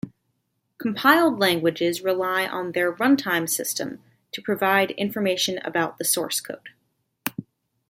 [0.79, 6.69] Compiled languages rely on their runtime system to provide information about the source code.